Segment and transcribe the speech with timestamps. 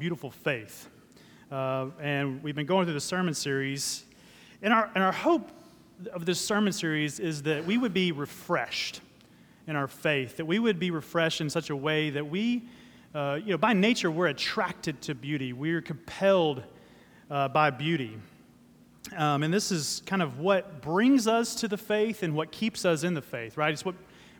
[0.00, 0.88] Beautiful Faith.
[1.52, 4.04] Uh, and we've been going through the sermon series.
[4.62, 5.50] And our, and our hope
[6.14, 9.02] of this sermon series is that we would be refreshed
[9.66, 12.62] in our faith, that we would be refreshed in such a way that we,
[13.14, 15.52] uh, you know, by nature, we're attracted to beauty.
[15.52, 16.62] We're compelled
[17.30, 18.16] uh, by beauty.
[19.14, 22.86] Um, and this is kind of what brings us to the faith and what keeps
[22.86, 23.70] us in the faith, right?
[23.70, 23.96] It's what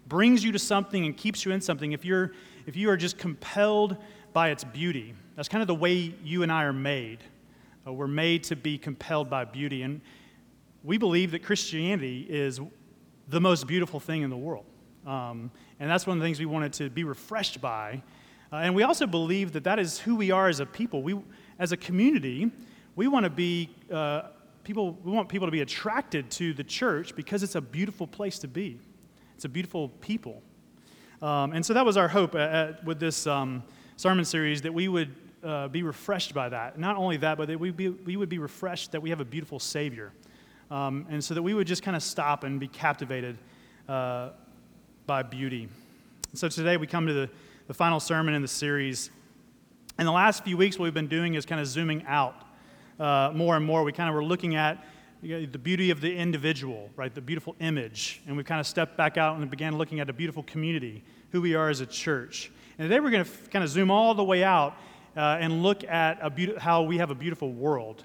[0.09, 1.93] brings you to something and keeps you in something.
[1.93, 2.33] If, you're,
[2.65, 3.99] if you are just compelled
[4.33, 7.21] by its beauty, that's kind of the way you and I are made.
[7.87, 9.85] Uh, we're made to be compelled by beauty.
[9.85, 10.03] And
[10.85, 12.61] we believe that Christianity is
[13.27, 14.67] the most beautiful thing in the world.
[15.07, 18.03] Um, and that's one of the things we wanted to be refreshed by.
[18.53, 21.03] Uh, and we also believe that that is who we are as a people.
[21.03, 21.19] We,
[21.59, 22.51] as a community,
[22.95, 24.25] we want to be uh,
[24.63, 24.99] people.
[25.03, 28.47] We want people to be attracted to the church because it's a beautiful place to
[28.47, 28.79] be.
[29.37, 30.43] It's a beautiful people.
[31.23, 33.63] Um, and so that was our hope at, at, with this um,
[33.97, 36.79] sermon series that we would uh, be refreshed by that.
[36.79, 39.25] Not only that, but that we, be, we would be refreshed that we have a
[39.25, 40.13] beautiful Savior.
[40.71, 43.37] Um, and so that we would just kind of stop and be captivated
[43.89, 44.31] uh,
[45.07, 45.69] by beauty.
[46.35, 47.31] So today we come to the,
[47.67, 49.11] the final sermon in the series.
[49.99, 52.37] In the last few weeks, what we've been doing is kind of zooming out
[53.01, 53.83] uh, more and more.
[53.83, 54.85] We kind of were looking at
[55.23, 57.15] the beauty of the individual, right?
[57.15, 58.23] The beautiful image.
[58.27, 61.41] And we kind of stepped back out and began looking at a beautiful community, who
[61.41, 62.51] we are as a church.
[62.79, 64.77] And today we're going to kind of zoom all the way out
[65.17, 68.05] uh, and look at be- how we have a beautiful world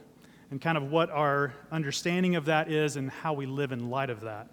[0.51, 4.09] and kind of what our understanding of that is and how we live in light
[4.09, 4.47] of that.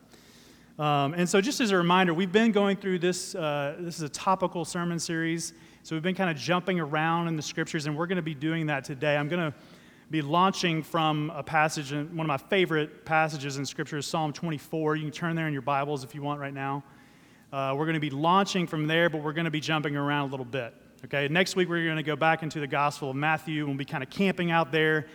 [0.78, 3.34] Um, and so, just as a reminder, we've been going through this.
[3.34, 5.53] Uh, this is a topical sermon series.
[5.83, 8.34] So, we've been kind of jumping around in the scriptures, and we're going to be
[8.34, 9.17] doing that today.
[9.17, 9.56] I'm going to
[10.11, 14.33] be launching from a passage, in, one of my favorite passages in scripture is Psalm
[14.33, 14.97] 24.
[14.97, 16.84] You can turn there in your Bibles if you want right now.
[17.53, 20.28] Uh, we're going to be launching from there, but we're going to be jumping around
[20.28, 20.75] a little bit.
[21.05, 23.67] Okay, next week we're going to go back into the Gospel of Matthew.
[23.67, 25.08] We'll be kind of camping out there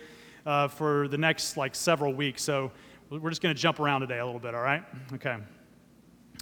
[0.44, 2.42] uh, for the next like several weeks.
[2.42, 2.70] So
[3.08, 4.84] we're just going to jump around today a little bit, all right?
[5.14, 5.38] Okay.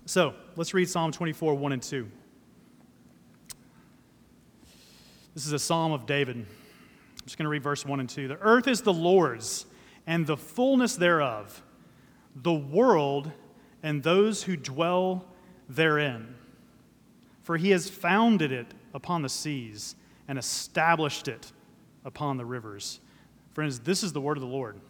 [0.04, 2.10] So let's read Psalm 24, 1 and 2.
[5.34, 6.38] This is a psalm of David.
[6.38, 6.46] I'm
[7.24, 8.26] just going to read verse 1 and 2.
[8.26, 9.66] The earth is the Lord's
[10.08, 11.62] and the fullness thereof,
[12.34, 13.30] the world
[13.84, 15.24] and those who dwell
[15.68, 16.34] therein.
[17.44, 19.94] For he has founded it upon the seas
[20.26, 21.52] and established it
[22.04, 22.98] upon the rivers.
[23.52, 24.80] Friends, this is the word of the Lord.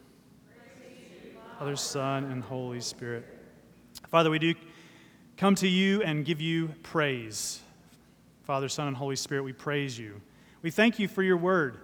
[1.58, 3.24] Father, Son, and Holy Spirit.
[4.08, 4.54] Father, we do
[5.36, 7.60] come to you and give you praise.
[8.44, 10.20] Father, Son, and Holy Spirit, we praise you.
[10.62, 11.78] We thank you for your word.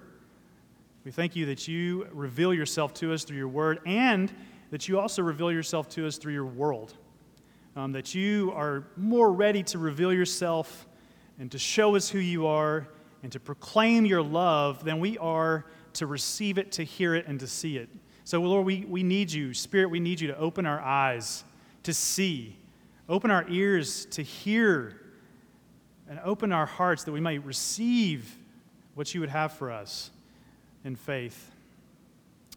[1.05, 4.32] We thank you that you reveal yourself to us through your word and
[4.71, 6.94] that you also reveal yourself to us through your world.
[7.75, 10.87] Um, that you are more ready to reveal yourself
[11.38, 12.88] and to show us who you are
[13.22, 17.38] and to proclaim your love than we are to receive it, to hear it, and
[17.41, 17.88] to see it.
[18.25, 19.53] So, Lord, we, we need you.
[19.53, 21.44] Spirit, we need you to open our eyes
[21.82, 22.56] to see,
[23.09, 25.00] open our ears to hear,
[26.09, 28.37] and open our hearts that we might receive
[28.94, 30.10] what you would have for us
[30.84, 31.50] in faith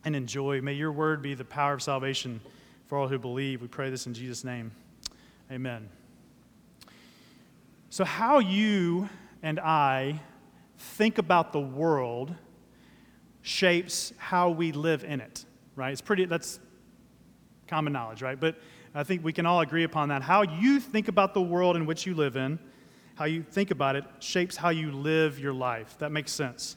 [0.03, 0.61] and in joy.
[0.61, 2.41] May your word be the power of salvation
[2.87, 3.61] for all who believe.
[3.61, 4.71] We pray this in Jesus' name.
[5.51, 5.89] Amen.
[7.95, 9.07] So, how you
[9.41, 10.19] and I
[10.77, 12.35] think about the world
[13.41, 15.45] shapes how we live in it
[15.77, 15.93] right?
[15.93, 16.59] It's pretty, that's
[17.69, 18.37] common knowledge, right?
[18.37, 18.57] But
[18.93, 20.21] I think we can all agree upon that.
[20.21, 22.59] How you think about the world in which you live in,
[23.15, 25.97] how you think about it, shapes how you live your life.
[25.99, 26.75] That makes sense.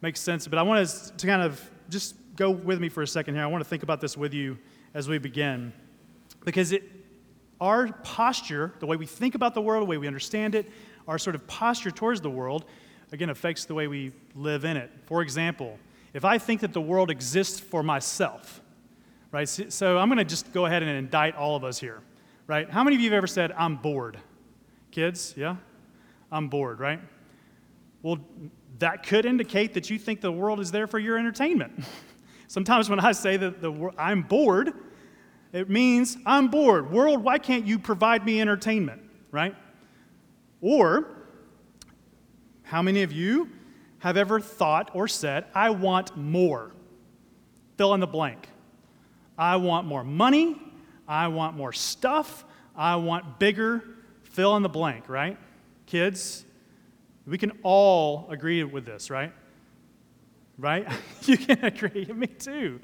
[0.00, 0.48] Makes sense.
[0.48, 3.44] But I want to kind of just go with me for a second here.
[3.44, 4.56] I want to think about this with you
[4.94, 5.74] as we begin.
[6.46, 6.97] Because it,
[7.60, 10.70] our posture, the way we think about the world, the way we understand it,
[11.06, 12.64] our sort of posture towards the world,
[13.12, 14.90] again, affects the way we live in it.
[15.06, 15.78] For example,
[16.14, 18.60] if I think that the world exists for myself,
[19.32, 19.48] right?
[19.48, 22.00] So I'm going to just go ahead and indict all of us here,
[22.46, 22.68] right?
[22.68, 24.18] How many of you have ever said, I'm bored?
[24.90, 25.56] Kids, yeah?
[26.30, 27.00] I'm bored, right?
[28.02, 28.18] Well,
[28.78, 31.84] that could indicate that you think the world is there for your entertainment.
[32.48, 34.72] Sometimes when I say that the, I'm bored,
[35.52, 36.90] it means I'm bored.
[36.90, 39.54] World, why can't you provide me entertainment, right?
[40.60, 41.08] Or,
[42.64, 43.48] how many of you
[44.00, 46.72] have ever thought or said, I want more?
[47.76, 48.48] Fill in the blank.
[49.38, 50.60] I want more money.
[51.06, 52.44] I want more stuff.
[52.76, 53.82] I want bigger.
[54.24, 55.38] Fill in the blank, right?
[55.86, 56.44] Kids,
[57.26, 59.32] we can all agree with this, right?
[60.58, 60.86] Right?
[61.22, 62.04] you can agree.
[62.08, 62.80] With me too.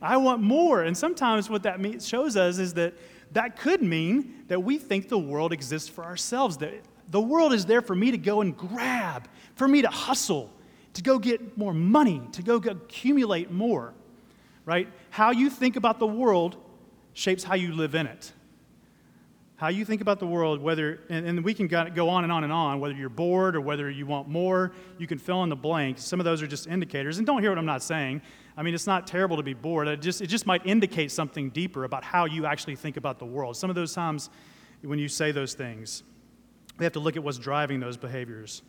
[0.00, 0.82] I want more.
[0.82, 2.94] And sometimes what that means, shows us is that
[3.32, 6.72] that could mean that we think the world exists for ourselves, that
[7.10, 10.50] the world is there for me to go and grab, for me to hustle.
[10.94, 13.94] to go get more money, to go accumulate more,
[14.64, 14.88] right?
[15.10, 16.56] How you think about the world
[17.12, 18.32] shapes how you live in it.
[19.60, 22.44] How you think about the world, whether, and, and we can go on and on
[22.44, 25.54] and on, whether you're bored or whether you want more, you can fill in the
[25.54, 26.02] blanks.
[26.02, 27.18] Some of those are just indicators.
[27.18, 28.22] And don't hear what I'm not saying.
[28.56, 29.86] I mean, it's not terrible to be bored.
[29.86, 33.26] It just, it just might indicate something deeper about how you actually think about the
[33.26, 33.54] world.
[33.54, 34.30] Some of those times
[34.80, 36.04] when you say those things,
[36.78, 38.62] we have to look at what's driving those behaviors.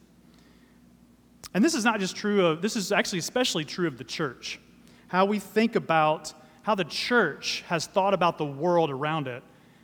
[1.54, 4.60] And this is not just true of, this is actually especially true of the church.
[5.08, 6.34] How we think about,
[6.64, 9.42] how the church has thought about the world around it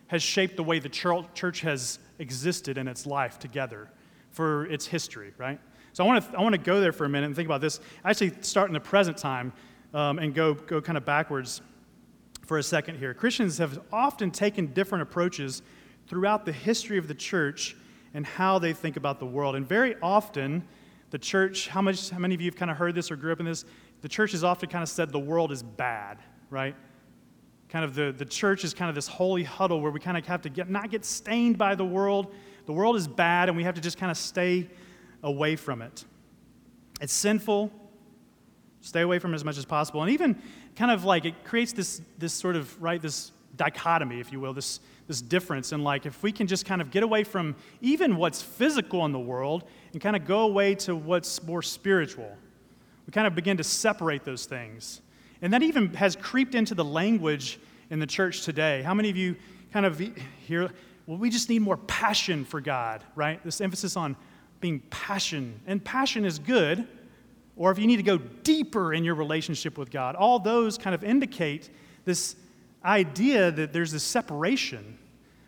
[0.07, 3.89] has shaped the way the church has existed in its life together
[4.31, 5.59] for its history, right?
[5.94, 7.62] So I want to, I want to go there for a minute and think about
[7.62, 7.80] this.
[8.06, 9.51] Actually, start in the present time
[9.94, 11.62] um, and go, go kind of backwards
[12.45, 13.13] for a second here.
[13.13, 15.62] Christians have often taken different approaches
[16.07, 17.75] throughout the history of the church
[18.13, 19.56] and how they think about the world.
[19.56, 20.65] And very often,
[21.10, 23.31] the church, how, much, how many of you have kind of heard this or grew
[23.31, 23.65] up in this?
[24.01, 26.19] The church has often kind of said the world is bad,
[26.50, 26.75] right?
[27.69, 30.25] Kind of the, the church is kind of this holy huddle where we kind of
[30.27, 32.33] have to get, not get stained by the world.
[32.65, 34.69] The world is bad, and we have to just kind of stay
[35.23, 36.05] away from it.
[37.01, 37.71] It's sinful.
[38.81, 40.01] Stay away from it as much as possible.
[40.01, 40.41] And even
[40.75, 44.53] kind of like it creates this, this sort of, right, this dichotomy, if you will,
[44.53, 45.71] this, this difference.
[45.71, 49.11] And like if we can just kind of get away from even what's physical in
[49.11, 52.31] the world and kind of go away to what's more spiritual,
[53.05, 55.01] we kind of begin to separate those things.
[55.42, 58.81] And that even has creeped into the language in the church today.
[58.81, 59.36] How many of you
[59.72, 60.01] kind of
[60.45, 60.69] hear,
[61.06, 63.44] well, we just need more passion for God, right?
[63.44, 64.16] This emphasis on
[64.60, 65.60] being passion.
[65.68, 66.88] And passion is good,
[67.56, 70.95] or if you need to go deeper in your relationship with God, all those kind
[70.95, 71.69] of indicate
[72.06, 72.36] this
[72.84, 74.98] idea that there's this separation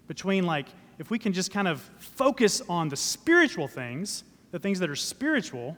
[0.07, 4.79] between, like, if we can just kind of focus on the spiritual things, the things
[4.79, 5.77] that are spiritual,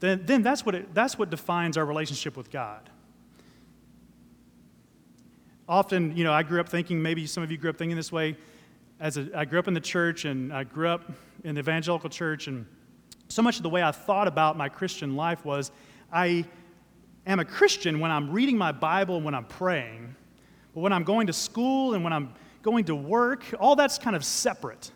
[0.00, 2.90] then, then that's, what it, that's what defines our relationship with God
[5.68, 8.12] often, you know, I grew up thinking, maybe some of you grew up thinking this
[8.12, 8.36] way.
[9.00, 11.10] As a, I grew up in the church and I grew up
[11.44, 12.66] in the evangelical church, and
[13.28, 15.72] so much of the way I thought about my Christian life was
[16.12, 16.44] I
[17.26, 20.14] am a Christian when I'm reading my Bible and when I'm praying.
[20.74, 24.14] But when I'm going to school and when I'm going to work, all that's kind
[24.14, 24.90] of separate.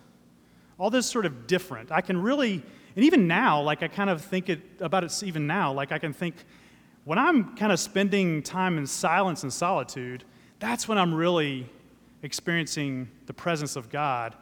[0.78, 1.90] All this sort of different.
[1.90, 2.62] I can really,
[2.94, 5.98] and even now, like I kind of think it, about it even now, like I
[5.98, 6.36] can think
[7.04, 10.24] when I'm kind of spending time in silence and solitude,
[10.58, 11.68] that's when I'm really
[12.22, 14.34] experiencing the presence of God.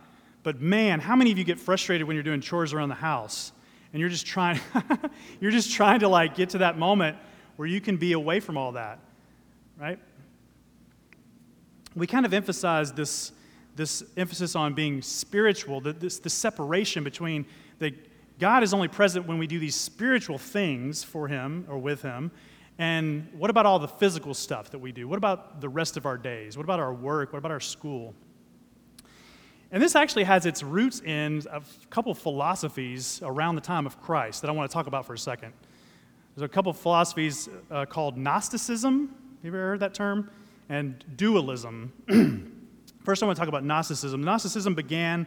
[0.42, 3.52] But man, how many of you get frustrated when you're doing chores around the house
[3.92, 4.60] and you're just trying
[5.40, 7.16] you're just trying to like get to that moment
[7.56, 8.98] where you can be away from all that,
[9.78, 9.98] right?
[11.94, 13.32] We kind of emphasize this
[13.76, 17.46] this emphasis on being spiritual, this the separation between
[17.78, 17.94] that
[18.38, 22.30] God is only present when we do these spiritual things for him or with him
[22.78, 25.06] and what about all the physical stuff that we do?
[25.06, 26.56] What about the rest of our days?
[26.56, 27.32] What about our work?
[27.32, 28.14] What about our school?
[29.70, 34.00] And this actually has its roots in a couple of philosophies around the time of
[34.00, 35.52] Christ that I want to talk about for a second.
[36.34, 39.08] There's a couple of philosophies uh, called Gnosticism.
[39.08, 40.30] Have you ever heard that term?
[40.68, 41.92] And dualism.
[43.04, 44.22] First, I want to talk about Gnosticism.
[44.22, 45.26] Gnosticism began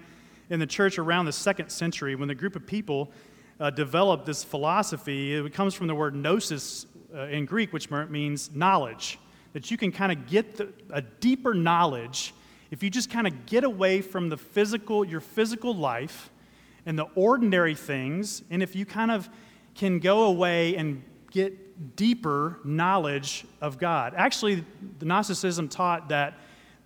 [0.49, 3.11] in the church around the second century when the group of people
[3.59, 5.33] uh, developed this philosophy.
[5.33, 9.19] It comes from the word gnosis, uh, in Greek, which means knowledge.
[9.53, 12.33] That you can kind of get the, a deeper knowledge
[12.69, 16.29] if you just kind of get away from the physical, your physical life
[16.85, 19.29] and the ordinary things, and if you kind of
[19.75, 24.13] can go away and get deeper knowledge of God.
[24.15, 24.65] Actually,
[24.99, 26.39] the Gnosticism taught that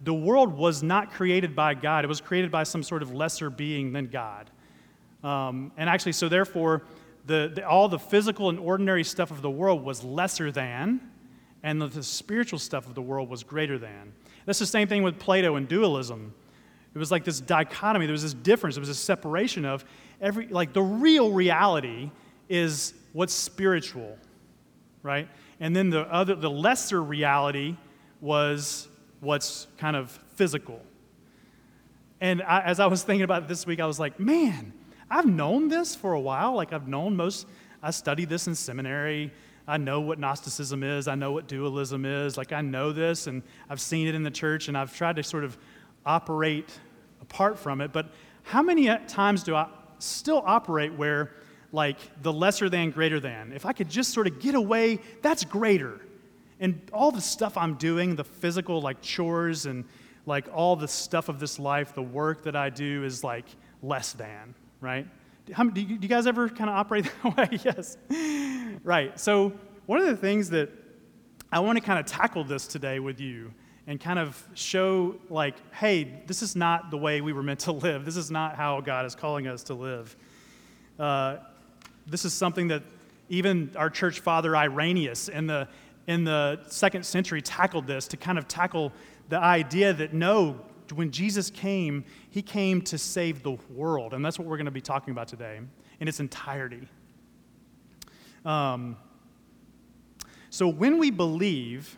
[0.04, 3.50] the world was not created by God, it was created by some sort of lesser
[3.50, 4.50] being than God.
[5.24, 6.82] Um, and actually, so therefore,
[7.26, 11.02] the, the, all the physical and ordinary stuff of the world was lesser than,
[11.64, 14.14] and the, the spiritual stuff of the world was greater than.
[14.46, 16.34] That's the same thing with Plato and dualism.
[16.94, 19.86] It was like this dichotomy, there was this difference, there was this separation of
[20.20, 22.12] every, like the real reality
[22.50, 24.18] is what's spiritual,
[25.04, 25.30] right?
[25.60, 27.78] And then the other, the lesser reality
[28.20, 28.88] was
[29.20, 30.82] what's kind of physical.
[32.20, 34.74] And I, as I was thinking about it this week, I was like, man,
[35.12, 36.56] I've known this for a while.
[36.56, 37.46] Like, I've known most,
[37.84, 39.34] I studied this in seminary.
[39.68, 41.10] I know what Gnosticism is.
[41.10, 42.38] I know what dualism is.
[42.38, 45.24] Like, I know this, and I've seen it in the church, and I've tried to
[45.24, 45.58] sort of
[46.06, 46.80] operate
[47.22, 47.92] apart from it.
[47.92, 48.08] But
[48.44, 49.68] how many times do I
[50.00, 51.34] still operate where,
[51.74, 53.52] like, the lesser than, greater than?
[53.52, 56.00] If I could just sort of get away, that's greater.
[56.62, 59.84] And all the stuff I'm doing, the physical, like chores and
[60.26, 63.46] like all the stuff of this life, the work that I do is like
[63.82, 65.08] less than right?
[65.54, 67.60] How, do, you, do you guys ever kind of operate that way?
[67.64, 67.98] yes.
[68.84, 69.18] Right.
[69.20, 69.54] So,
[69.86, 70.70] one of the things that
[71.52, 73.54] I want to kind of tackle this today with you
[73.88, 77.72] and kind of show, like, hey, this is not the way we were meant to
[77.72, 78.06] live.
[78.06, 80.16] This is not how God is calling us to live.
[81.00, 81.38] Uh,
[82.08, 82.84] this is something that
[83.30, 85.68] even our church father Irenaeus in the,
[86.08, 88.92] in the second century tackled this to kind of tackle
[89.30, 90.60] the idea that no,
[90.94, 94.14] when Jesus came, he came to save the world.
[94.14, 95.60] And that's what we're going to be talking about today
[96.00, 96.88] in its entirety.
[98.46, 98.98] Um,
[100.50, 101.98] so when we believe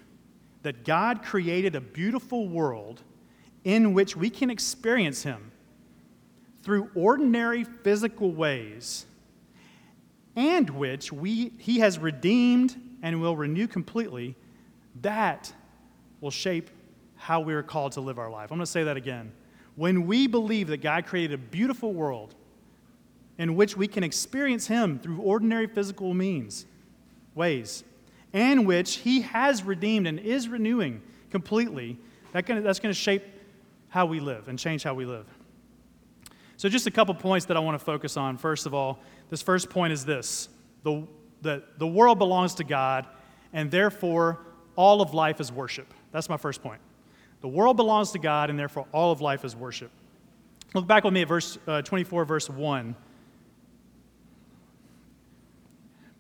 [0.64, 3.02] that God created a beautiful world
[3.64, 5.52] in which we can experience Him
[6.62, 9.06] through ordinary physical ways,
[10.36, 14.36] and which we, He has redeemed and will renew completely,
[15.02, 15.52] that
[16.22, 16.70] will shape
[17.24, 18.52] how we are called to live our life.
[18.52, 19.32] I'm going to say that again.
[19.78, 22.36] When we believe that God created a beautiful world
[23.38, 26.66] in which we can experience Him through ordinary physical means,
[27.34, 27.86] ways,
[28.34, 31.98] and which He has redeemed and is renewing completely,
[32.34, 33.24] that that's going to shape
[33.88, 35.26] how we live and change how we live.
[36.58, 38.38] So, just a couple points that I want to focus on.
[38.38, 39.00] First of all,
[39.30, 40.50] this first point is this
[40.84, 41.08] the,
[41.42, 43.08] the, the world belongs to God,
[43.54, 44.42] and therefore
[44.76, 45.94] all of life is worship.
[46.12, 46.82] That's my first point.
[47.44, 49.92] The world belongs to God, and therefore all of life is worship.
[50.74, 52.96] Look back with me at verse uh, 24, verse 1.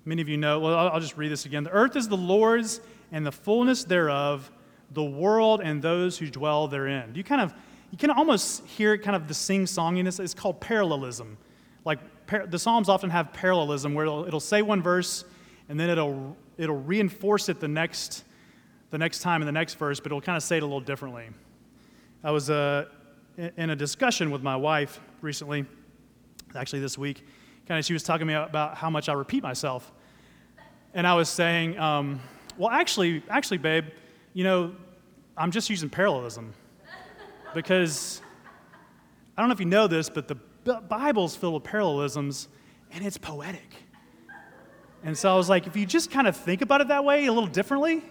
[0.03, 1.63] Many of you know, well, I'll just read this again.
[1.63, 2.81] The earth is the Lord's
[3.13, 4.51] and the fullness thereof,
[4.91, 7.15] the world and those who dwell therein.
[7.15, 7.53] You kind of,
[7.89, 10.19] you can almost hear kind of the sing songiness.
[10.19, 11.37] It's called parallelism.
[11.85, 15.23] Like par- the Psalms often have parallelism where it'll, it'll say one verse
[15.69, 18.25] and then it'll, it'll reinforce it the next
[18.93, 20.79] the next time in the next verse, but it'll kind of say it a little
[20.79, 21.27] differently.
[22.23, 22.85] I was uh,
[23.57, 25.65] in a discussion with my wife recently,
[26.53, 27.25] actually this week.
[27.67, 29.91] Kind of, she was talking to me about how much I repeat myself,
[30.93, 32.21] and I was saying, um,
[32.55, 33.85] "Well, actually, actually, babe,
[34.33, 34.75] you know,
[35.35, 36.53] I'm just using parallelism
[37.55, 38.21] because
[39.35, 40.35] I don't know if you know this, but the
[40.87, 42.47] Bible's filled with parallelisms,
[42.91, 43.73] and it's poetic."
[45.03, 47.25] And so I was like, if you just kind of think about it that way
[47.25, 48.03] a little differently,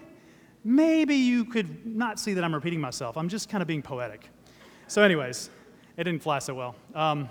[0.63, 3.17] maybe you could not see that I'm repeating myself.
[3.17, 4.29] I'm just kind of being poetic.
[4.87, 5.49] So, anyways,
[5.97, 6.75] it didn't fly so well.
[6.95, 7.29] Um,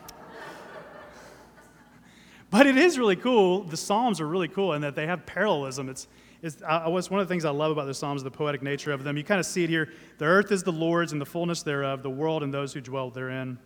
[2.51, 3.65] but it is really cool.
[3.65, 5.89] The Psalms are really cool in that they have parallelism.
[5.89, 6.07] It's,
[6.43, 9.05] it's, I, one of the things I love about the Psalms, the poetic nature of
[9.05, 9.17] them.
[9.17, 9.91] You kind of see it here.
[10.19, 13.11] The earth is the Lord's and the fullness thereof, the world and those who dwell
[13.11, 13.59] therein.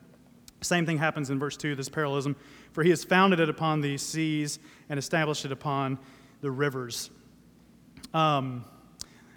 [0.63, 2.37] Same thing happens in verse 2, this parallelism.
[2.73, 4.59] For he has founded it upon the seas
[4.89, 5.99] and established it upon
[6.41, 7.11] the rivers.
[8.15, 8.65] Um,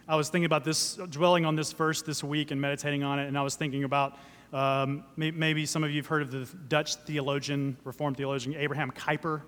[0.09, 3.27] I was thinking about this, dwelling on this verse this week and meditating on it,
[3.27, 4.17] and I was thinking about
[4.51, 9.43] um, maybe some of you have heard of the Dutch theologian, Reformed theologian, Abraham Kuyper.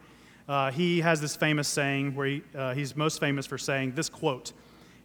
[0.48, 4.08] Uh, he has this famous saying where he, uh, he's most famous for saying this
[4.08, 4.54] quote.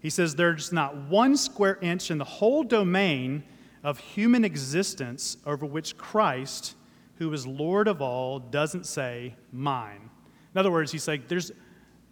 [0.02, 3.42] He says, There's not one square inch in the whole domain
[3.82, 6.74] of human existence over which Christ,
[7.14, 10.10] who is Lord of all, doesn't say, Mine.
[10.54, 11.50] In other words, he's saying, There's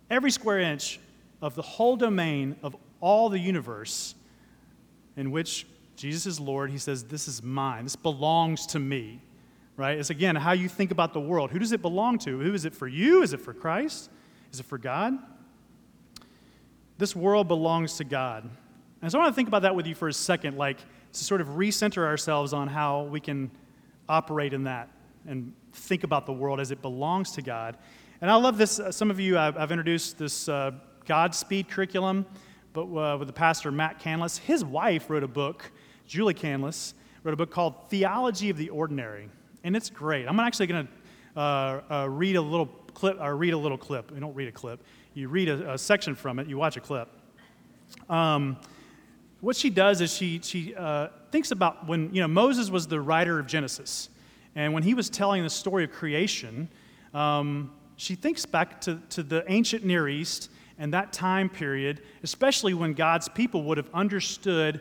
[0.09, 0.99] every square inch
[1.43, 2.75] of the whole domain of
[3.05, 4.15] all the universe
[5.15, 7.85] in which Jesus is Lord, he says, This is mine.
[7.85, 9.21] This belongs to me.
[9.77, 9.99] Right?
[9.99, 11.51] It's again how you think about the world.
[11.51, 12.41] Who does it belong to?
[12.41, 13.23] Who is it for you?
[13.23, 14.09] Is it for Christ?
[14.53, 15.19] Is it for God?
[16.97, 18.49] This world belongs to God.
[19.03, 21.25] And so I want to think about that with you for a second, like to
[21.25, 23.51] sort of recenter ourselves on how we can
[24.09, 24.89] operate in that
[25.27, 27.77] and think about the world as it belongs to God.
[28.23, 28.81] And I love this.
[28.91, 30.71] Some of you, I've, I've introduced this uh,
[31.05, 32.25] Godspeed curriculum
[32.75, 34.39] but uh, with the pastor Matt Canlis.
[34.39, 35.71] His wife wrote a book,
[36.07, 39.31] Julie Canlis, wrote a book called Theology of the Ordinary,
[39.63, 40.27] and it's great.
[40.27, 40.89] I'm actually going
[41.35, 44.11] to uh, uh, read a little clip, or read a little clip.
[44.13, 44.83] You don't read a clip.
[45.15, 46.49] You read a, a section from it.
[46.49, 47.09] You watch a clip.
[48.11, 48.59] Um,
[49.41, 53.01] what she does is she she uh, thinks about when you know Moses was the
[53.01, 54.11] writer of Genesis,
[54.57, 56.69] and when he was telling the story of creation.
[57.15, 62.75] Um, she thinks back to, to the ancient Near East and that time period, especially
[62.75, 64.81] when God's people would have understood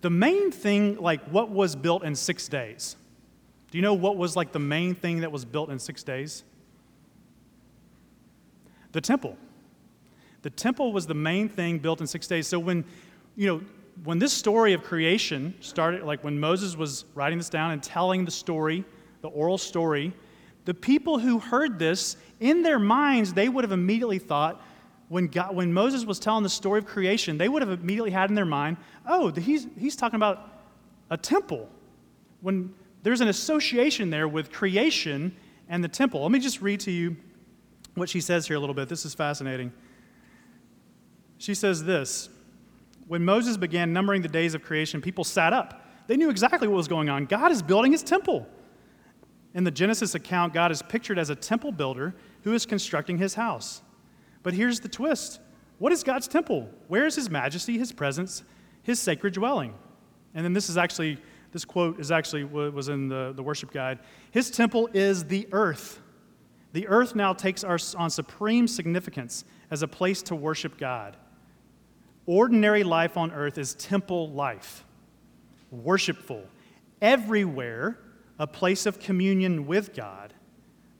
[0.00, 2.96] the main thing, like what was built in six days.
[3.70, 6.44] Do you know what was like the main thing that was built in six days?
[8.92, 9.36] The temple.
[10.42, 12.46] The temple was the main thing built in six days.
[12.46, 12.84] So when,
[13.36, 13.62] you know,
[14.04, 18.24] when this story of creation started, like when Moses was writing this down and telling
[18.24, 18.84] the story,
[19.20, 20.12] the oral story,
[20.64, 24.60] the people who heard this, in their minds, they would have immediately thought,
[25.12, 28.30] when, God, when Moses was telling the story of creation, they would have immediately had
[28.30, 30.50] in their mind, oh, he's, he's talking about
[31.10, 31.68] a temple.
[32.40, 35.36] When there's an association there with creation
[35.68, 36.22] and the temple.
[36.22, 37.18] Let me just read to you
[37.94, 38.88] what she says here a little bit.
[38.88, 39.70] This is fascinating.
[41.36, 42.30] She says this
[43.06, 45.86] When Moses began numbering the days of creation, people sat up.
[46.06, 47.26] They knew exactly what was going on.
[47.26, 48.46] God is building his temple.
[49.52, 52.14] In the Genesis account, God is pictured as a temple builder
[52.44, 53.82] who is constructing his house.
[54.42, 55.40] But here's the twist
[55.78, 56.68] what is God's temple?
[56.86, 58.44] Where is his majesty, his presence,
[58.82, 59.74] his sacred dwelling?
[60.34, 61.18] And then this is actually,
[61.50, 63.98] this quote is actually what was in the, the worship guide.
[64.30, 66.00] His temple is the earth.
[66.72, 71.16] The earth now takes our, on supreme significance as a place to worship God.
[72.26, 74.84] Ordinary life on earth is temple life,
[75.70, 76.44] worshipful.
[77.00, 77.98] Everywhere,
[78.38, 80.31] a place of communion with God.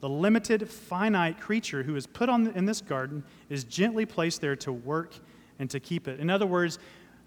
[0.02, 4.56] The limited, finite creature who is put on in this garden is gently placed there
[4.56, 5.14] to work
[5.60, 6.18] and to keep it.
[6.18, 6.80] In other words,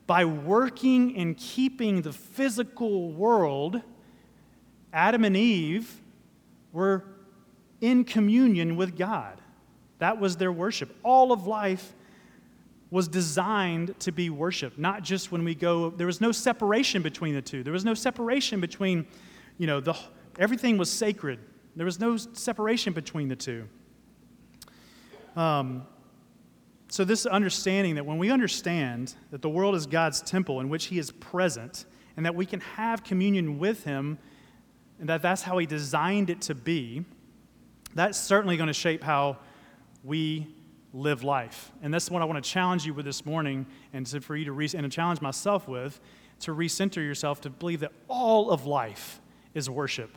[0.08, 3.82] by working and keeping the physical world,
[4.92, 6.02] Adam and Eve
[6.74, 7.06] were
[7.80, 9.40] in communion with God.
[10.00, 10.94] That was their worship.
[11.02, 11.94] All of life
[12.92, 17.36] was designed to be worship, not just when we go, there was no separation between
[17.36, 17.64] the two.
[17.64, 19.08] There was no separation between,
[19.58, 19.96] you know, the,
[20.38, 21.40] everything was sacred.
[21.76, 23.68] There was no separation between the two.
[25.36, 25.86] Um,
[26.88, 30.86] so, this understanding that when we understand that the world is God's temple in which
[30.86, 34.18] He is present, and that we can have communion with Him,
[35.00, 37.04] and that that's how He designed it to be,
[37.94, 39.38] that's certainly going to shape how
[40.04, 40.48] we
[40.94, 41.72] live life.
[41.82, 44.46] And that's what I want to challenge you with this morning, and to, for you
[44.46, 46.00] to re- and to challenge myself with,
[46.42, 49.20] to recenter yourself to believe that all of life
[49.54, 50.16] is worship.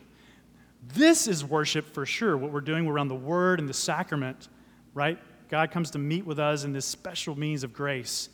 [0.82, 4.48] This is worship for sure, what we're doing around the Word and the sacrament,
[4.94, 5.18] right?
[5.48, 8.28] God comes to meet with us in this special means of grace.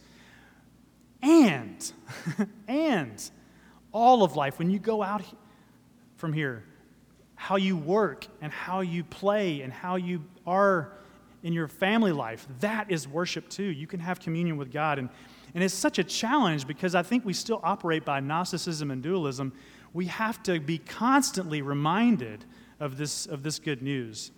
[1.23, 1.93] And,
[2.69, 3.31] and
[3.93, 5.23] all of life, when you go out
[6.17, 6.65] from here,
[7.35, 10.93] how you work and how you play and how you are
[11.43, 13.63] in your family life, that is worship too.
[13.63, 14.99] You can have communion with God.
[14.99, 15.09] And,
[15.55, 19.53] and it's such a challenge because I think we still operate by Gnosticism and dualism.
[19.95, 22.45] We have to be constantly reminded
[22.81, 24.31] of this, of this good news.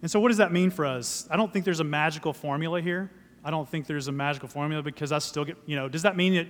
[0.00, 1.28] And so, what does that mean for us?
[1.30, 3.10] I don't think there's a magical formula here.
[3.44, 6.16] I don't think there's a magical formula because I still get, you know, does that
[6.16, 6.48] mean that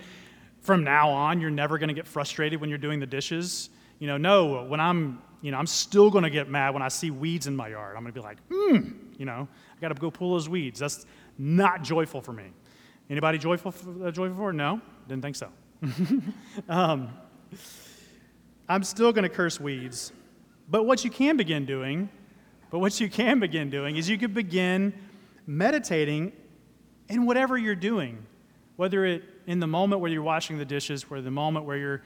[0.61, 3.69] from now on you're never going to get frustrated when you're doing the dishes?
[3.99, 6.87] You know, no, when I'm, you know, I'm still going to get mad when I
[6.87, 7.95] see weeds in my yard.
[7.95, 10.79] I'm going to be like, hmm, you know, I got to go pull those weeds.
[10.79, 11.05] That's
[11.37, 12.45] not joyful for me.
[13.09, 14.53] Anybody joyful for, uh, joyful for?
[14.53, 15.49] No, didn't think so.
[16.69, 17.09] um,
[18.67, 20.11] I'm still going to curse weeds.
[20.69, 22.09] But what you can begin doing
[22.73, 24.95] but what you can begin doing is you can begin
[25.45, 26.31] meditating
[27.07, 28.25] in whatever you're doing,
[28.77, 32.01] whether it in the moment where you're washing the dishes, or the moment where you're,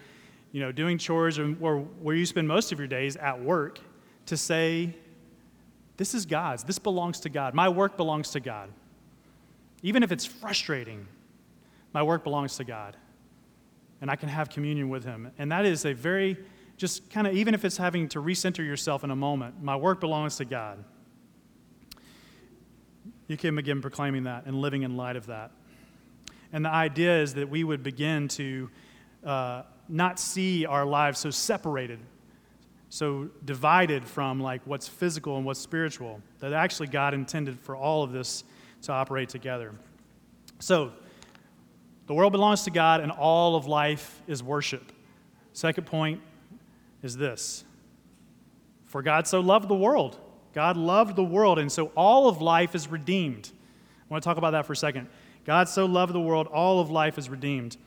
[0.52, 3.80] you know, doing chores, or, or where you spend most of your days at work,
[4.26, 4.94] to say,
[5.96, 6.66] "This is God's.
[6.66, 7.54] This belongs to God.
[7.54, 8.70] My work belongs to God."
[9.84, 11.08] Even if it's frustrating,
[11.94, 12.98] my work belongs to God,
[14.02, 16.38] and I can have communion with Him, and that is a very
[16.78, 20.00] just kind of, even if it's having to recenter yourself in a moment, my work
[20.00, 20.84] belongs to God.
[23.28, 25.52] You can begin proclaiming that and living in light of that.
[26.54, 28.70] And the idea is that we would begin to
[29.26, 32.00] uh, not see our lives so separated,
[32.90, 38.04] so divided from like what's physical and what's spiritual, that actually God intended for all
[38.04, 38.44] of this
[38.84, 39.74] to operate together.
[40.60, 40.94] So,
[42.08, 44.92] the world belongs to God and all of life is worship.
[45.54, 46.22] Second point,
[47.04, 47.64] is this
[48.86, 50.20] For God so loved the world.
[50.54, 53.52] God loved the world, and so all of life is redeemed.
[53.54, 55.08] I want to talk about that for a second.
[55.46, 57.78] God so loved the world, all of life is redeemed.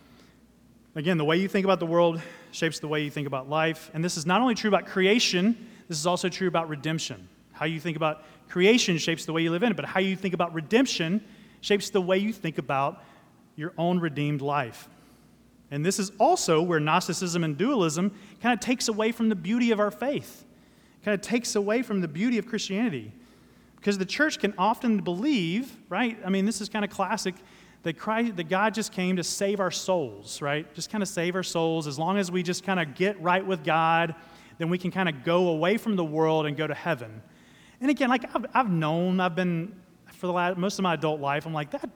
[0.95, 2.21] Again, the way you think about the world
[2.53, 3.91] shapes the way you think about life.
[3.93, 7.29] And this is not only true about creation, this is also true about redemption.
[7.53, 10.15] How you think about creation shapes the way you live in it, but how you
[10.15, 11.25] think about redemption
[11.61, 13.03] shapes the way you think about
[13.61, 14.89] your own redeemed life.
[15.71, 19.71] And this is also where Gnosticism and dualism kind of takes away from the beauty
[19.71, 20.45] of our faith,
[21.05, 23.13] kind of takes away from the beauty of Christianity.
[23.77, 26.19] Because the church can often believe, right?
[26.25, 27.35] I mean, this is kind of classic
[27.83, 30.73] that, Christ, that God just came to save our souls, right?
[30.75, 31.87] Just kind of save our souls.
[31.87, 34.15] As long as we just kind of get right with God,
[34.59, 37.23] then we can kind of go away from the world and go to heaven.
[37.81, 39.75] And again, like I've, I've known, I've been,
[40.13, 41.89] for the last, most of my adult life, I'm like, that,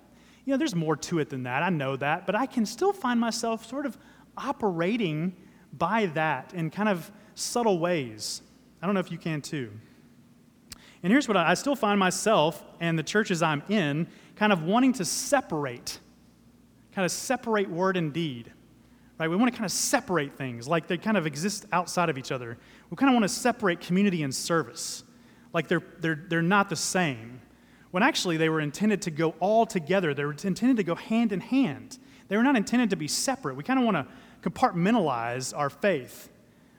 [0.45, 1.63] you know, there's more to it than that.
[1.63, 2.27] I know that.
[2.27, 3.97] But I can still find myself sort of
[4.37, 5.35] operating
[5.73, 8.43] by that in kind of subtle ways.
[8.83, 9.71] I don't know if you can too.
[11.03, 14.63] And here's what I, I still find myself and the churches I'm in kind of
[14.63, 15.99] wanting to separate,
[16.93, 18.53] kind of separate word and deed,
[19.19, 19.29] right?
[19.29, 22.33] We want to kind of separate things like they kind of exist outside of each
[22.33, 22.59] other.
[22.91, 25.05] We kind of want to separate community and service,
[25.53, 27.41] like they're, they're, they're not the same.
[27.95, 31.31] When actually they were intended to go all together, they were intended to go hand
[31.31, 31.97] in hand.
[32.27, 33.55] They were not intended to be separate.
[33.55, 36.29] We kind of want to compartmentalize our faith,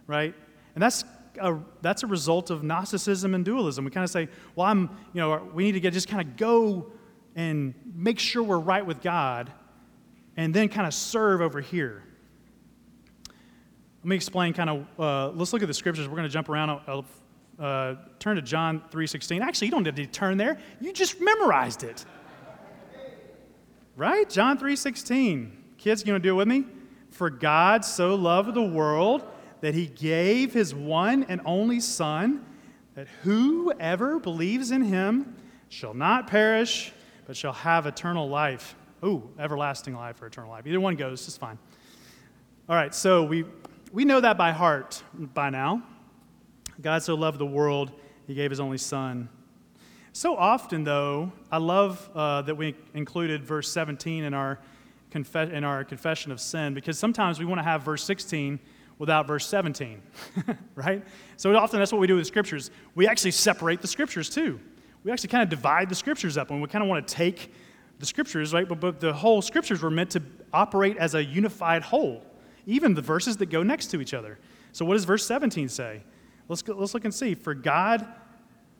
[0.08, 0.36] right?
[0.74, 1.06] And that's
[1.40, 3.86] a, that's a result of Gnosticism and dualism.
[3.86, 6.36] We kind of say, well, I'm, you know, we need to get, just kind of
[6.36, 6.92] go
[7.34, 9.54] and make sure we're right with God
[10.36, 12.04] and then kind of serve over here.
[14.04, 16.10] Let me explain kind of, uh, let's look at the scriptures.
[16.10, 16.82] We're going to jump around.
[17.60, 19.42] Uh, turn to John 3.16.
[19.42, 20.58] Actually, you don't have to turn there.
[20.80, 22.06] You just memorized it.
[23.96, 24.30] Right?
[24.30, 25.52] John 3.16.
[25.78, 26.66] Kids, you want to do it with me?
[27.12, 29.26] For God so loved the world
[29.62, 32.46] that he gave his one and only Son,
[32.96, 35.36] that whoever believes in him
[35.70, 36.92] shall not perish,
[37.26, 38.76] but shall have eternal life.
[39.04, 40.68] Ooh, everlasting life or eternal life.
[40.68, 41.58] Either one goes, it's fine.
[42.68, 43.46] All right, so we
[43.92, 45.82] we know that by heart by now.
[46.82, 47.92] God so loved the world,
[48.28, 49.30] he gave his only son.
[50.14, 54.60] So often, though, I love uh, that we included verse 17 in our,
[55.12, 58.60] confe- in our confession of sin because sometimes we want to have verse 16
[58.98, 60.02] without verse 17,
[60.76, 61.04] right?
[61.36, 62.72] So often that's what we do with scriptures.
[62.96, 64.60] We actually separate the scriptures too.
[65.04, 67.54] We actually kind of divide the scriptures up and we kind of want to take
[68.00, 68.68] the scriptures, right?
[68.68, 70.22] But, but the whole scriptures were meant to
[70.54, 72.24] operate as a unified whole
[72.66, 74.40] even the verses that go next to each other.
[74.72, 76.02] So, what does verse 17 say?
[76.48, 77.36] Let's, go, let's look and see.
[77.36, 78.06] For God,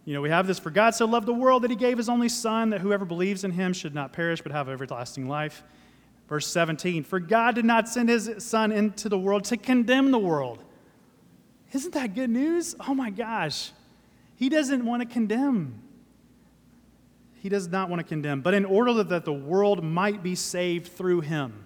[0.06, 2.10] you know, we have this, for God so loved the world that he gave his
[2.10, 5.64] only Son, that whoever believes in him should not perish but have everlasting life.
[6.28, 10.20] Verse 17, for God did not send his Son into the world to condemn the
[10.20, 10.64] world.
[11.72, 12.76] Isn't that good news?
[12.88, 13.72] Oh my gosh.
[14.36, 15.82] He doesn't want to condemn.
[17.42, 20.88] He does not want to condemn, but in order that the world might be saved
[20.94, 21.66] through him.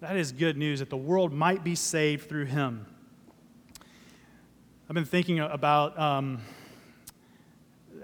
[0.00, 2.86] That is good news that the world might be saved through him.
[4.86, 6.42] I've been thinking about um,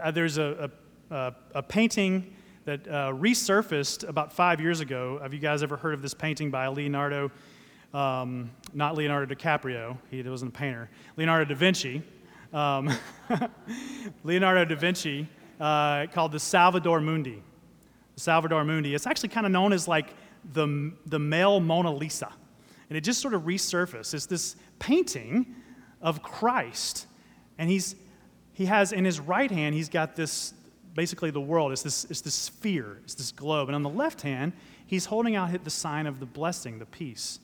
[0.01, 0.71] uh, there's a,
[1.11, 2.33] a, a, painting
[2.65, 5.19] that uh, resurfaced about five years ago.
[5.21, 7.31] Have you guys ever heard of this painting by Leonardo?
[7.93, 10.89] Um, not Leonardo DiCaprio, he wasn't a painter.
[11.19, 12.03] Leonardo da Vinci.
[12.55, 12.91] Um,
[14.25, 15.29] Leonardo da Vinci
[15.61, 17.43] uh, called the Salvador Mundi.
[18.15, 18.95] The Salvator Mundi.
[18.95, 20.15] It's actually kind of known as like
[20.55, 22.33] the, the male Mona Lisa.
[22.89, 24.15] And it just sort of resurfaced.
[24.15, 25.57] It's this painting
[26.01, 27.07] of Christ.
[27.59, 27.95] And he's,
[28.53, 30.55] he has in his right hand, he's got this
[30.95, 31.73] basically the world.
[31.73, 33.69] It's this, it's this sphere, it's this globe.
[33.69, 34.53] And on the left hand,
[34.87, 37.39] he's holding out the sign of the blessing, the peace.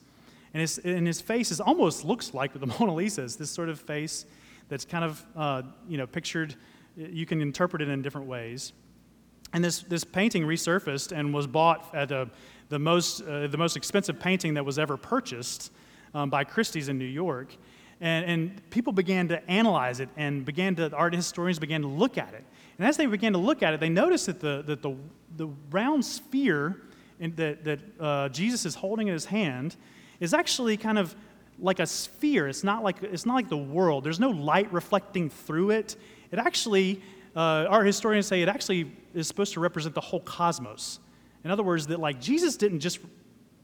[0.53, 3.23] And his, and his face is almost looks like the Mona Lisa.
[3.23, 4.27] It's this sort of face
[4.69, 6.55] that's kind of, uh, you know, pictured.
[6.97, 8.73] You can interpret it in different ways.
[9.53, 12.29] And this, this painting resurfaced and was bought at a,
[12.69, 15.71] the, most, uh, the most expensive painting that was ever purchased
[16.15, 17.55] um, by Christie's in New York.
[18.01, 22.19] And, and people began to analyze it and began to, art historians began to look
[22.19, 22.45] at it.
[22.79, 24.95] And as they began to look at it, they noticed that the, that the,
[25.37, 26.83] the round sphere
[27.19, 29.77] in, that, that uh, Jesus is holding in his hand
[30.21, 31.15] is actually kind of
[31.59, 32.49] like a sphere.
[32.49, 34.05] It's not like, it's not like the world.
[34.05, 35.97] There's no light reflecting through it.
[36.31, 37.01] It actually,
[37.35, 41.01] uh, our historians say it actually is supposed to represent the whole cosmos.
[41.45, 42.99] In other words, that like Jesus didn't just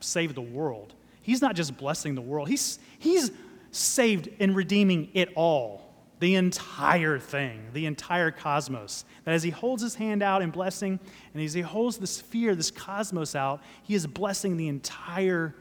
[0.01, 0.95] save the world.
[1.21, 2.49] He's not just blessing the world.
[2.49, 3.31] He's, he's
[3.73, 9.05] saved and redeeming it all, the entire thing, the entire cosmos.
[9.25, 11.01] That as he holds his hand out in blessing,
[11.35, 15.55] and as he holds the sphere, this cosmos out, he is blessing the entire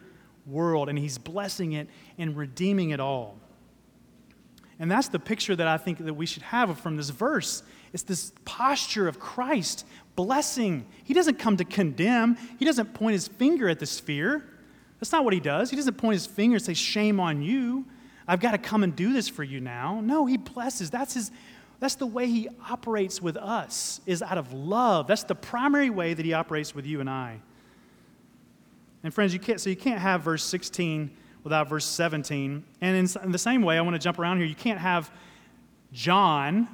[0.46, 3.38] world, and he's blessing it and redeeming it all.
[4.78, 7.64] And that's the picture that I think that we should have from this verse.
[7.94, 10.86] It's this posture of Christ blessing.
[11.04, 14.44] He doesn't come to condemn, he doesn't point his finger at the sphere.
[15.00, 15.72] That's not what he does.
[15.72, 17.86] He doesn't point his finger and say, Shame on you.
[18.28, 20.02] I've got to come and do this for you now.
[20.02, 20.90] No, he blesses.
[20.90, 21.32] That's his
[21.80, 25.08] that's the way he operates with us is out of love.
[25.08, 27.40] That's the primary way that he operates with you and I.
[29.04, 31.10] And friends, you can't so you can't have verse 16
[31.44, 32.64] without verse 17.
[32.82, 34.46] And in, the same way, I want to jump around here.
[34.46, 35.12] You can't have
[35.92, 36.68] John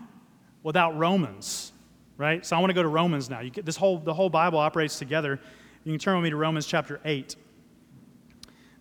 [0.64, 1.72] without Romans
[2.18, 2.46] right?
[2.46, 3.42] So I want to go to Romans now.
[3.44, 5.40] Get this whole the whole Bible operates together.
[5.84, 7.36] You can turn with me to Romans chapter 8.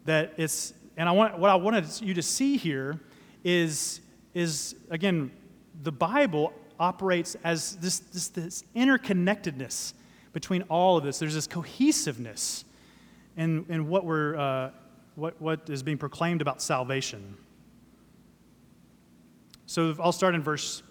[0.07, 3.01] That it's and I want what I wanted you to see here
[3.45, 4.01] is
[4.35, 5.31] is again
[5.83, 9.95] the Bible operates as this this, this interconnectedness
[10.33, 11.19] between all of this.
[11.19, 12.67] There's this cohesiveness
[13.37, 14.71] in, in what we're uh,
[15.15, 17.37] what, what is being proclaimed about salvation.
[19.65, 20.83] So I'll start in verse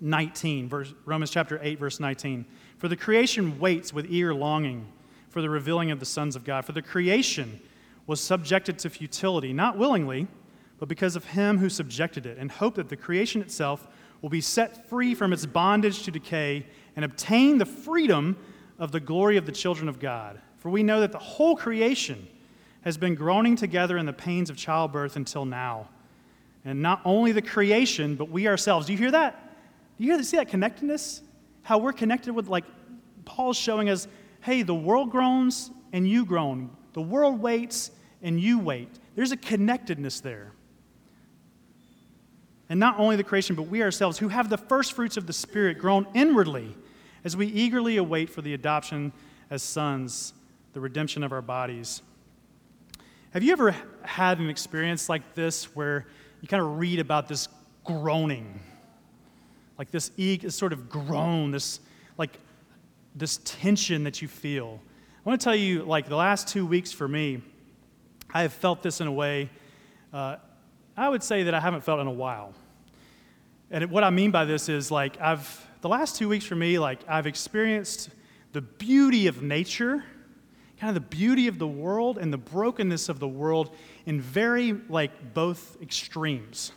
[0.00, 2.44] 19, verse, Romans chapter 8, verse 19.
[2.78, 4.90] For the creation waits with eager longing
[5.28, 6.64] for the revealing of the sons of God.
[6.64, 7.60] For the creation
[8.06, 10.26] was subjected to futility, not willingly,
[10.78, 13.88] but because of him who subjected it, and hope that the creation itself
[14.22, 18.36] will be set free from its bondage to decay and obtain the freedom
[18.78, 20.40] of the glory of the children of God.
[20.58, 22.26] For we know that the whole creation
[22.82, 25.88] has been groaning together in the pains of childbirth until now.
[26.64, 28.86] And not only the creation, but we ourselves.
[28.86, 29.56] Do you hear that?
[29.98, 31.22] Do you hear see that connectedness?
[31.62, 32.64] How we're connected with, like,
[33.24, 34.06] Paul's showing us,
[34.40, 36.70] hey, the world groans and you groan.
[36.92, 37.90] The world waits
[38.22, 38.88] and you wait.
[39.14, 40.52] There's a connectedness there.
[42.68, 45.32] And not only the creation, but we ourselves, who have the first fruits of the
[45.32, 46.74] Spirit, groan inwardly
[47.24, 49.12] as we eagerly await for the adoption
[49.50, 50.34] as sons,
[50.72, 52.02] the redemption of our bodies.
[53.30, 56.06] Have you ever had an experience like this where
[56.40, 57.48] you kind of read about this
[57.84, 58.60] groaning?
[59.78, 60.10] Like this,
[60.48, 61.80] sort of groan, this
[62.18, 62.38] like
[63.14, 64.80] this tension that you feel.
[65.24, 67.42] I want to tell you, like the last two weeks for me,
[68.32, 69.50] I have felt this in a way
[70.12, 70.36] uh,
[70.96, 72.54] I would say that I haven't felt in a while.
[73.70, 76.78] And what I mean by this is like I've the last two weeks for me,
[76.78, 78.08] like I've experienced
[78.52, 80.04] the beauty of nature,
[80.80, 83.74] kind of the beauty of the world and the brokenness of the world
[84.06, 86.72] in very like both extremes.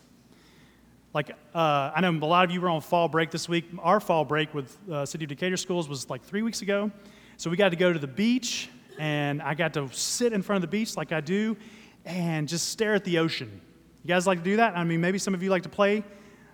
[1.13, 3.65] Like uh, I know a lot of you were on fall break this week.
[3.79, 6.91] Our fall break with uh, City of Decatur schools was like three weeks ago,
[7.38, 10.63] so we got to go to the beach, and I got to sit in front
[10.63, 11.57] of the beach like I do,
[12.05, 13.62] and just stare at the ocean
[14.03, 14.77] you guys like to do that?
[14.77, 16.03] I mean, maybe some of you like to play.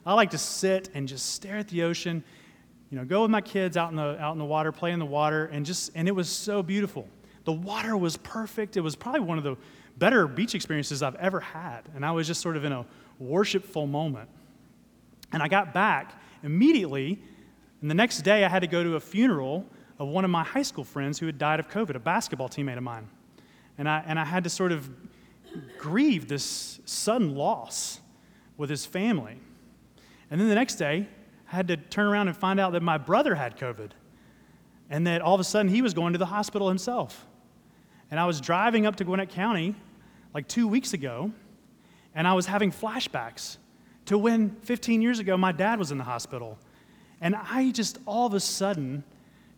[0.05, 2.23] I like to sit and just stare at the ocean.
[2.89, 4.99] You know, go with my kids out in the out in the water, play in
[4.99, 7.07] the water, and just and it was so beautiful.
[7.43, 8.77] The water was perfect.
[8.77, 9.57] It was probably one of the
[9.97, 12.85] better beach experiences I've ever had, and I was just sort of in a
[13.19, 14.29] worshipful moment.
[15.31, 17.19] And I got back immediately,
[17.81, 19.65] and the next day I had to go to a funeral
[19.97, 22.77] of one of my high school friends who had died of COVID, a basketball teammate
[22.77, 23.07] of mine.
[23.77, 24.89] And I, and I had to sort of
[25.77, 27.99] grieve this sudden loss
[28.57, 29.37] with his family.
[30.29, 31.07] And then the next day,
[31.51, 33.91] I had to turn around and find out that my brother had COVID
[34.89, 37.25] and that all of a sudden he was going to the hospital himself.
[38.11, 39.75] And I was driving up to Gwinnett County
[40.33, 41.31] like two weeks ago,
[42.13, 43.57] and I was having flashbacks
[44.05, 46.57] to when 15 years ago my dad was in the hospital.
[47.21, 49.03] And I just all of a sudden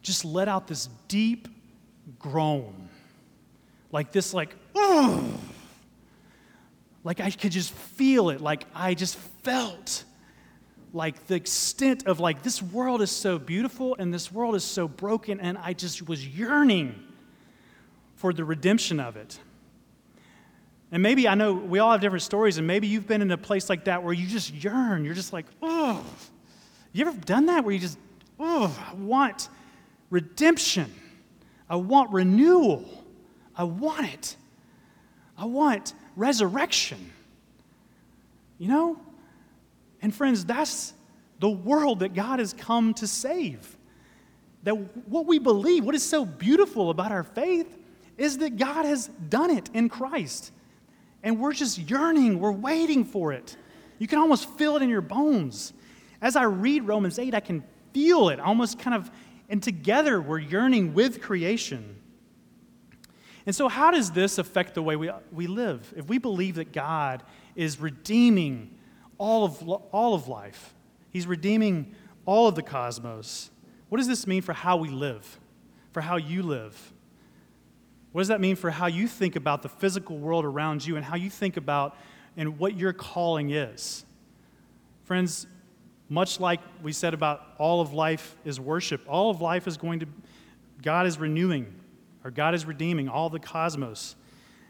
[0.08, 1.48] just let out this deep
[2.18, 2.90] groan.
[3.92, 5.40] Like this, like, oh
[7.08, 8.42] like I could just feel it.
[8.42, 10.04] Like I just felt
[10.92, 14.90] like the extent of like this world is so beautiful and this world is so
[14.90, 17.02] broken and I just was yearning
[18.16, 19.40] for the redemption of it.
[20.92, 23.38] And maybe I know we all have different stories, and maybe you've been in a
[23.38, 25.06] place like that where you just yearn.
[25.06, 26.04] You're just like, oh.
[26.92, 27.98] You ever done that where you just,
[28.38, 29.48] oh, I want
[30.10, 30.94] redemption.
[31.70, 32.86] I want renewal.
[33.56, 34.36] I want it.
[35.38, 37.12] I want resurrection.
[38.58, 39.00] You know?
[40.02, 40.94] And friends, that's
[41.40, 43.78] the world that God has come to save.
[44.64, 44.74] That
[45.08, 47.78] what we believe, what is so beautiful about our faith,
[48.18, 50.52] is that God has done it in Christ.
[51.24, 53.56] And we're just yearning, we're waiting for it.
[54.00, 55.74] You can almost feel it in your bones.
[56.22, 59.10] As I read Romans 8, I can feel it almost kind of,
[59.50, 61.96] and together we're yearning with creation.
[63.46, 65.94] And so, how does this affect the way we, we live?
[65.96, 67.24] If we believe that God
[67.56, 68.76] is redeeming
[69.18, 70.74] all of, all of life,
[71.12, 73.50] He's redeeming all of the cosmos,
[73.90, 75.40] what does this mean for how we live,
[75.94, 76.94] for how you live?
[78.12, 81.06] What does that mean for how you think about the physical world around you and
[81.06, 81.96] how you think about
[82.36, 84.06] and what your calling is?
[85.04, 85.48] Friends,
[86.10, 90.00] much like we said about all of life is worship, all of life is going
[90.00, 90.08] to,
[90.82, 91.74] God is renewing
[92.24, 94.16] or God is redeeming all the cosmos.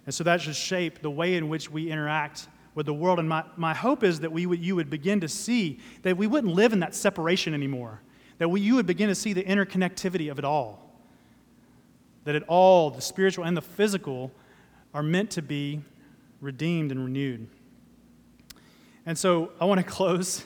[0.06, 3.20] And so that should shape the way in which we interact with the world.
[3.20, 6.28] And my, my hope is that we would, you would begin to see that we
[6.28, 8.02] wouldn't live in that separation anymore,
[8.38, 10.84] that we, you would begin to see the interconnectivity of it all.
[12.24, 14.32] That it all, the spiritual and the physical,
[14.94, 15.82] are meant to be
[16.40, 17.48] redeemed and renewed.
[19.06, 20.46] And so I want to close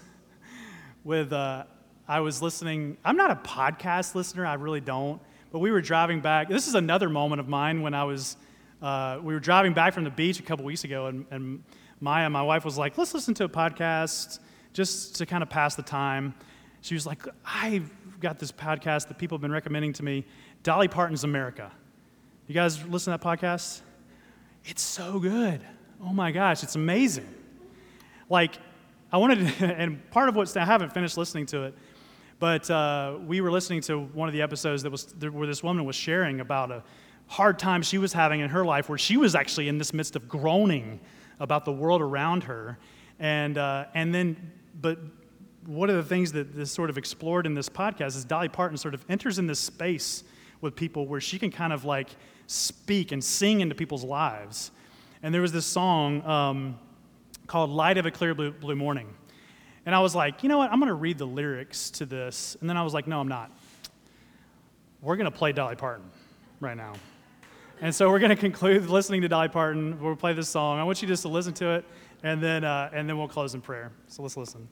[1.03, 1.63] with uh,
[2.07, 2.97] I was listening.
[3.03, 5.21] I'm not a podcast listener, I really don't.
[5.51, 6.49] But we were driving back.
[6.49, 8.37] This is another moment of mine when I was,
[8.81, 11.63] uh, we were driving back from the beach a couple weeks ago, and, and
[11.99, 14.39] Maya, my wife, was like, let's listen to a podcast
[14.73, 16.33] just to kind of pass the time.
[16.81, 20.25] She was like, I've got this podcast that people have been recommending to me
[20.63, 21.71] Dolly Parton's America.
[22.47, 23.81] You guys listen to that podcast?
[24.63, 25.61] It's so good.
[26.03, 27.27] Oh my gosh, it's amazing.
[28.29, 28.55] Like,
[29.13, 31.75] I wanted to, and part of what's, I haven't finished listening to it,
[32.39, 35.85] but uh, we were listening to one of the episodes that was where this woman
[35.85, 36.83] was sharing about a
[37.27, 40.15] hard time she was having in her life where she was actually in this midst
[40.15, 40.99] of groaning
[41.39, 42.77] about the world around her.
[43.19, 44.97] And, uh, and then, but
[45.65, 48.77] one of the things that is sort of explored in this podcast is Dolly Parton
[48.77, 50.23] sort of enters in this space
[50.61, 52.09] with people where she can kind of like
[52.47, 54.71] speak and sing into people's lives.
[55.21, 56.79] And there was this song um,
[57.51, 59.13] called Light of a Clear Blue, Blue Morning.
[59.85, 60.71] And I was like, you know what?
[60.71, 62.55] I'm going to read the lyrics to this.
[62.61, 63.51] And then I was like, no, I'm not.
[65.01, 66.09] We're going to play Dolly Parton
[66.61, 66.93] right now.
[67.81, 69.99] And so we're going to conclude listening to Dolly Parton.
[69.99, 70.79] We'll play this song.
[70.79, 71.85] I want you just to listen to it,
[72.23, 73.91] and then, uh, and then we'll close in prayer.
[74.07, 74.69] So let's listen.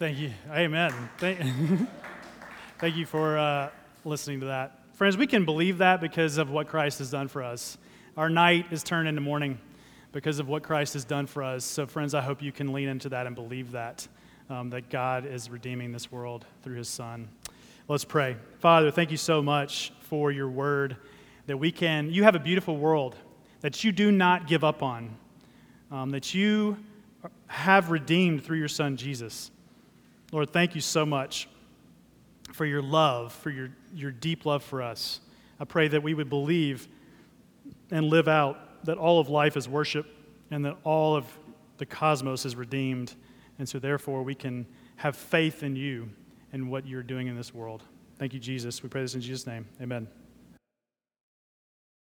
[0.00, 0.32] Thank you.
[0.50, 0.94] Amen.
[1.18, 1.40] Thank,
[2.78, 3.68] Thank you for uh,
[4.06, 4.78] listening to that.
[4.94, 7.76] Friends, we can believe that because of what Christ has done for us.
[8.16, 9.58] Our night is turned into morning
[10.12, 11.66] because of what Christ has done for us.
[11.66, 14.08] So, friends, I hope you can lean into that and believe that,
[14.48, 17.28] um, that God is redeeming this world through his Son.
[17.86, 18.36] Let's pray.
[18.60, 20.96] Father, thank you so much for your word
[21.44, 23.16] that we can, you have a beautiful world
[23.60, 25.14] that you do not give up on,
[25.90, 26.78] um, that you
[27.48, 29.50] have redeemed through your Son, Jesus.
[30.32, 31.48] Lord, thank you so much
[32.52, 35.20] for your love, for your, your deep love for us.
[35.58, 36.88] I pray that we would believe
[37.90, 40.06] and live out that all of life is worship
[40.50, 41.26] and that all of
[41.78, 43.14] the cosmos is redeemed.
[43.58, 44.66] And so, therefore, we can
[44.96, 46.08] have faith in you
[46.52, 47.82] and what you're doing in this world.
[48.18, 48.82] Thank you, Jesus.
[48.82, 49.66] We pray this in Jesus' name.
[49.80, 50.19] Amen.